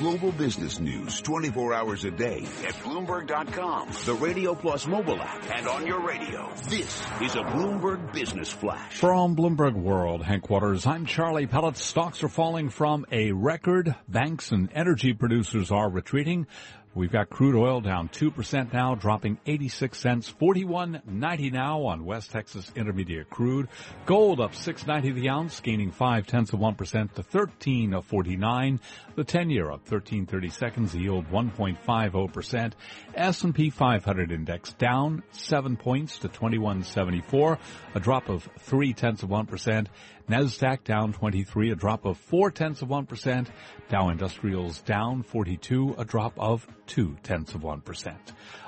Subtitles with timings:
[0.00, 5.68] global business news 24 hours a day at Bloomberg.com, the Radio Plus mobile app, and
[5.68, 6.50] on your radio.
[6.70, 8.94] This is a Bloomberg Business Flash.
[8.94, 11.76] From Bloomberg World headquarters, I'm Charlie Pellett.
[11.76, 13.94] Stocks are falling from a record.
[14.08, 16.46] Banks and energy producers are retreating.
[16.92, 22.72] We've got crude oil down 2% now, dropping 86 cents, 41.90 now on West Texas
[22.74, 23.68] Intermediate crude.
[24.06, 28.80] Gold up 6.90 the ounce, gaining 5 tenths of 1% to 13.49.
[29.14, 32.72] The 10 year up 13.30 seconds, yield 1.50%.
[33.14, 37.58] S&P 500 index down 7 points to 2174,
[37.94, 39.86] a drop of 3 tenths of 1%.
[40.30, 43.48] NASDAQ down 23, a drop of 4 tenths of 1%.
[43.88, 48.14] Dow Industrials down 42, a drop of 2 tenths of 1%.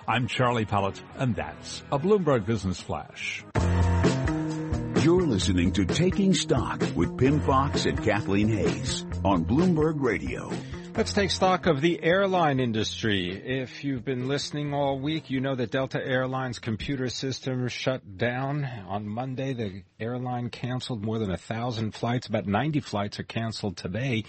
[0.08, 3.44] I'm Charlie Pellett, and that's a Bloomberg Business Flash.
[5.04, 10.50] You're listening to Taking Stock with Pimm Fox and Kathleen Hays on Bloomberg Radio.
[10.94, 13.30] Let's take stock of the airline industry.
[13.30, 18.68] If you've been listening all week, you know that Delta Airlines computer system shut down.
[18.88, 22.26] On Monday, the airline canceled more than a thousand flights.
[22.26, 24.24] About 90 flights are canceled today.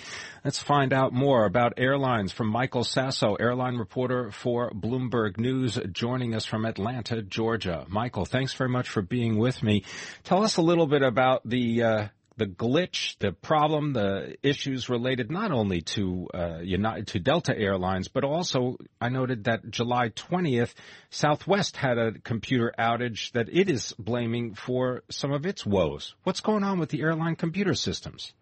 [0.45, 6.33] Let's find out more about airlines from Michael Sasso, airline reporter for Bloomberg News, joining
[6.33, 7.85] us from Atlanta, Georgia.
[7.89, 9.83] Michael, thanks very much for being with me.
[10.23, 15.31] Tell us a little bit about the uh, the glitch, the problem, the issues related
[15.31, 20.73] not only to uh, United, to Delta Airlines, but also I noted that July 20th,
[21.09, 26.15] Southwest had a computer outage that it is blaming for some of its woes.
[26.23, 28.33] What's going on with the airline computer systems?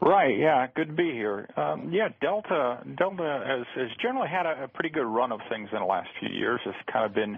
[0.00, 0.38] Right.
[0.38, 0.66] Yeah.
[0.74, 1.48] Good to be here.
[1.56, 2.08] Um, yeah.
[2.20, 5.84] Delta Delta has, has generally had a, a pretty good run of things in the
[5.84, 6.60] last few years.
[6.64, 7.36] It's kind of been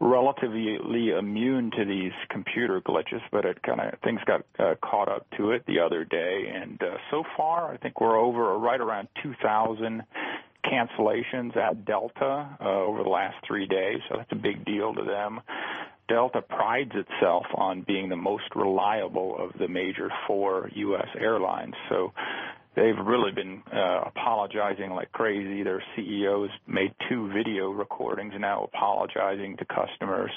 [0.00, 5.26] relatively immune to these computer glitches, but it kind of things got uh, caught up
[5.36, 9.08] to it the other day, and uh, so far I think we're over right around
[9.22, 10.02] 2,000
[10.64, 15.02] cancellations at Delta uh, over the last three days, so that's a big deal to
[15.02, 15.40] them.
[16.08, 21.08] Delta prides itself on being the most reliable of the major four U.S.
[21.18, 22.12] airlines, so
[22.78, 25.62] they've really been uh, apologizing like crazy.
[25.62, 30.30] Their CEOs made two video recordings now apologizing to customers.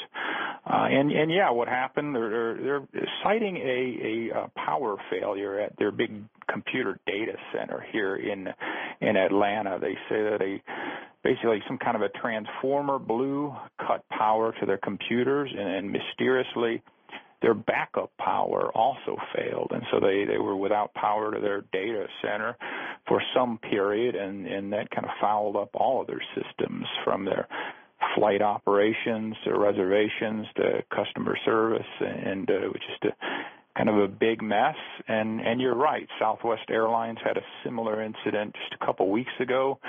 [0.65, 2.15] Uh, and and yeah, what happened?
[2.15, 6.11] They're they're, they're citing a, a power failure at their big
[6.51, 8.47] computer data center here in
[9.01, 9.79] in Atlanta.
[9.79, 10.61] They say that a
[11.23, 16.81] basically some kind of a transformer blew, cut power to their computers, and, and mysteriously
[17.41, 22.05] their backup power also failed, and so they they were without power to their data
[22.21, 22.55] center
[23.07, 27.25] for some period, and and that kind of fouled up all of their systems from
[27.25, 27.47] their
[28.15, 33.09] flight operations to reservations to customer service, and uh, is to
[33.75, 34.75] kind of a big mess.
[35.07, 39.79] And and you're right, Southwest Airlines had a similar incident just a couple weeks ago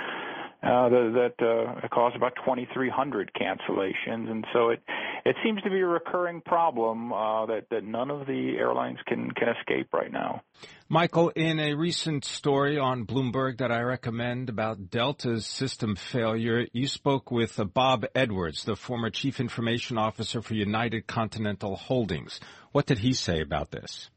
[0.62, 4.80] uh, that, that uh, caused about 2,300 cancellations, and so it
[5.24, 9.30] it seems to be a recurring problem uh, that that none of the airlines can
[9.32, 10.42] can escape right now.
[10.88, 16.86] Michael, in a recent story on Bloomberg that I recommend about Delta's system failure, you
[16.86, 22.40] spoke with uh, Bob Edwards, the former chief information officer for United Continental Holdings.
[22.72, 24.10] What did he say about this?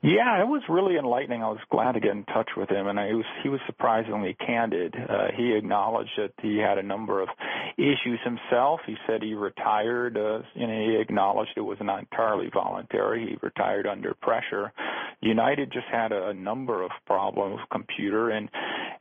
[0.00, 1.42] Yeah, it was really enlightening.
[1.42, 4.34] I was glad to get in touch with him, and I was, he was surprisingly
[4.34, 4.94] candid.
[4.94, 7.28] Uh, he acknowledged that he had a number of
[7.76, 8.80] issues himself.
[8.86, 13.26] He said he retired, uh, and he acknowledged it was not entirely voluntary.
[13.26, 14.72] He retired under pressure.
[15.20, 18.48] United just had a, a number of problems with computer, and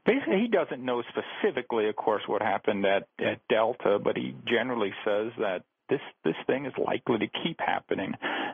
[0.03, 4.93] basically he doesn't know specifically, of course, what happened at, at Delta, but he generally
[5.05, 8.13] says that this this thing is likely to keep happening,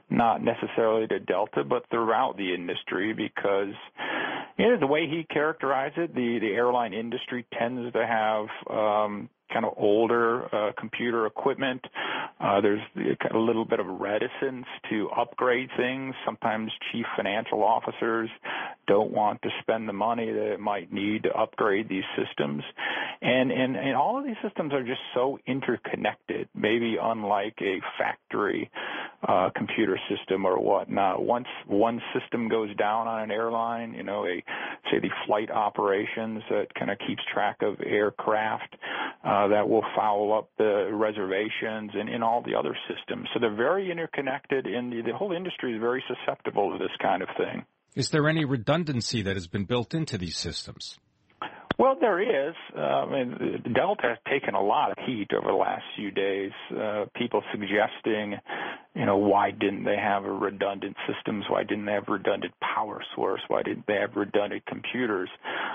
[0.10, 3.74] not necessarily to Delta, but throughout the industry because
[4.58, 9.30] you know the way he characterized it, the the airline industry tends to have um,
[9.52, 11.82] kind of older uh, computer equipment.
[12.40, 12.82] Uh, there's
[13.34, 16.16] a little bit of reticence to upgrade things.
[16.26, 18.30] Sometimes chief financial officers
[18.88, 22.64] don't want to spend the money that it might need to upgrade these systems.
[23.22, 28.70] And, and, and all of these systems are just so interconnected, maybe unlike a factory
[29.28, 31.24] uh, computer system or whatnot.
[31.24, 34.44] Once one system goes down on an airline, you know, a
[34.92, 38.76] say the flight operations that kind of keeps track of aircraft,
[39.24, 43.30] uh, that will foul up the reservations and in all the other systems.
[43.34, 47.22] So they're very interconnected, and the, the whole industry is very susceptible to this kind
[47.22, 47.66] of thing.
[47.96, 50.98] Is there any redundancy that has been built into these systems?
[51.80, 52.56] Well, there is.
[52.78, 56.52] Uh, I mean, Delta has taken a lot of heat over the last few days.
[56.72, 58.38] Uh, people suggesting,
[58.96, 61.46] you know, why didn't they have a redundant systems?
[61.50, 63.42] Why didn't they have redundant power source?
[63.48, 65.30] Why didn't they have redundant computers?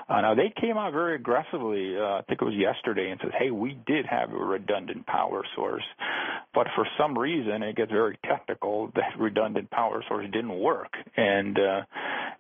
[0.09, 1.97] Uh, now they came out very aggressively.
[1.99, 5.43] Uh, I think it was yesterday, and said, "Hey, we did have a redundant power
[5.57, 5.85] source,
[6.55, 8.93] but for some reason, it gets very technical.
[8.95, 11.59] That redundant power source didn't work, and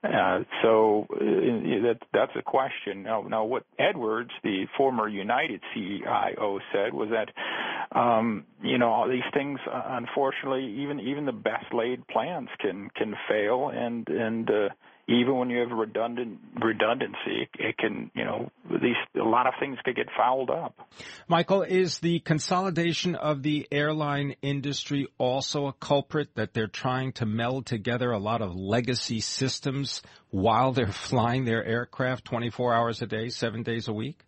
[0.04, 3.02] uh, so uh, that that's a question.
[3.02, 9.08] Now, now what Edwards, the former United CIO, said was that um, you know all
[9.08, 14.48] these things, uh, unfortunately, even even the best laid plans can can fail, and and
[14.48, 14.68] uh,
[15.08, 19.78] even when you have redundant redundancy, it can, you know, these a lot of things
[19.82, 20.78] could get fouled up.
[21.26, 27.26] Michael, is the consolidation of the airline industry also a culprit that they're trying to
[27.26, 33.06] meld together a lot of legacy systems while they're flying their aircraft 24 hours a
[33.06, 34.20] day, 7 days a week?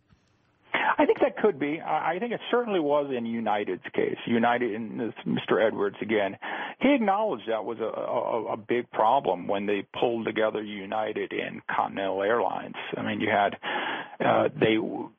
[0.73, 1.81] I think that could be.
[1.81, 4.17] I think it certainly was in United's case.
[4.27, 5.67] United, and Mr.
[5.67, 6.37] Edwards again,
[6.81, 11.61] he acknowledged that was a, a, a big problem when they pulled together United and
[11.67, 12.75] Continental Airlines.
[12.97, 13.57] I mean, you had
[14.25, 14.77] uh, they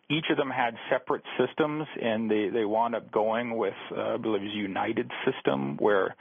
[0.09, 4.17] each of them had separate systems, and they they wound up going with uh, I
[4.17, 6.15] believe it was United system, where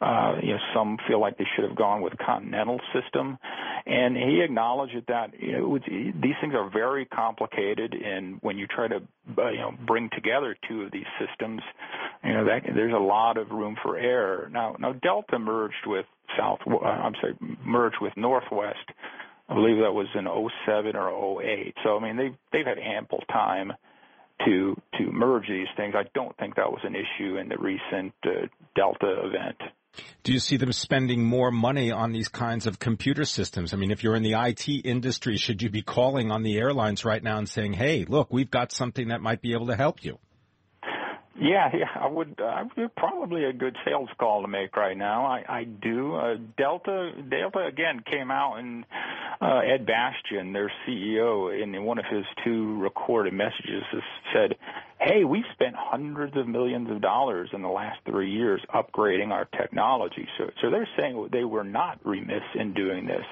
[0.00, 3.38] uh, you know some feel like they should have gone with Continental system,
[3.86, 8.88] and he acknowledged that you know these things are very complicated, and when you try
[8.88, 8.96] to
[9.38, 11.60] uh, you know bring together two of these systems,
[12.24, 14.48] you know that there's a lot of room for error.
[14.52, 16.06] Now now Delta merged with
[16.38, 18.90] South uh, I'm sorry merged with Northwest
[19.48, 20.26] I believe that was in
[20.66, 21.74] 07 or 08.
[21.84, 23.72] So I mean they've they've had ample time
[24.44, 25.94] to to merge these things.
[25.96, 29.56] I don't think that was an issue in the recent uh, Delta event.
[30.22, 33.72] Do you see them spending more money on these kinds of computer systems?
[33.72, 37.04] I mean, if you're in the IT industry, should you be calling on the airlines
[37.04, 40.04] right now and saying, "Hey, look, we've got something that might be able to help
[40.04, 40.18] you"?
[41.38, 42.40] Yeah, yeah, I would.
[42.40, 42.64] Uh,
[42.96, 45.26] probably a good sales call to make right now.
[45.26, 46.14] I, I do.
[46.16, 48.84] Uh, Delta, Delta again came out and
[49.40, 53.82] uh, Ed Bastian, their CEO, in one of his two recorded messages,
[54.32, 54.56] said,
[54.98, 59.44] "Hey, we've spent hundreds of millions of dollars in the last three years upgrading our
[59.44, 63.24] technology." So, so they're saying they were not remiss in doing this.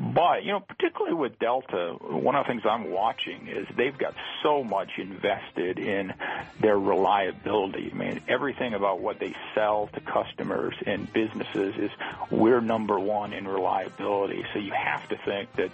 [0.00, 4.14] But, you know, particularly with Delta, one of the things I'm watching is they've got
[4.42, 6.12] so much invested in
[6.60, 7.90] their reliability.
[7.92, 11.90] I mean, everything about what they sell to customers and businesses is
[12.30, 14.44] we're number one in reliability.
[14.52, 15.70] So you have to think that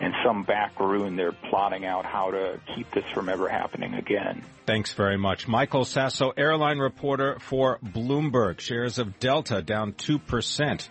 [0.00, 4.42] in some back room they're plotting out how to keep this from ever happening again.
[4.64, 5.46] Thanks very much.
[5.46, 8.60] Michael Sasso, airline reporter for Bloomberg.
[8.60, 10.88] Shares of Delta down 2%.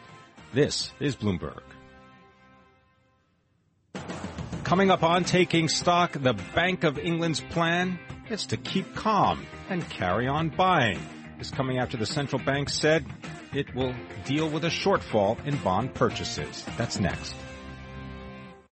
[0.54, 1.62] This is Bloomberg.
[4.76, 7.98] Coming up on Taking Stock, the Bank of England's plan
[8.30, 11.00] is to keep calm and carry on buying.
[11.38, 13.06] This coming after the central bank said
[13.54, 13.96] it will
[14.26, 16.66] deal with a shortfall in bond purchases.
[16.78, 17.36] That's next.